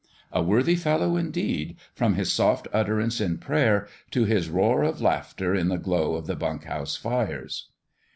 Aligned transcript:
A 0.31 0.41
worthy 0.41 0.73
fellow, 0.75 1.15
in 1.15 1.29
deed, 1.29 1.77
from 1.93 2.15
his 2.15 2.33
soft 2.33 2.67
utterance 2.73 3.21
in 3.21 3.37
prayer 3.37 3.87
to 4.09 4.25
his 4.25 4.49
roar 4.49 4.81
of 4.81 4.99
laughter 4.99 5.53
in 5.53 5.67
the 5.67 5.77
glow 5.77 6.15
of 6.15 6.25
the 6.25 6.35
bunk 6.35 6.63
house 6.63 6.95
fires 6.95 7.69